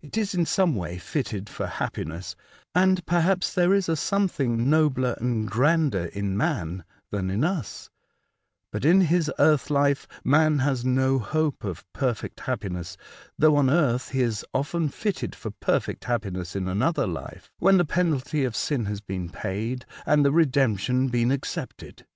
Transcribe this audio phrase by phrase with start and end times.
[0.00, 2.34] It is in some way fitted for happiness,
[2.74, 7.90] and perhaps there is a something nobler and grander in man than in us;
[8.72, 12.96] but in his earth life man has no hope of perfect happiness,
[13.38, 17.84] though on earth he is often fitted for perfect happiness in another life, when the
[17.84, 22.06] penalty of sin has been paid, and Redemption been accepted."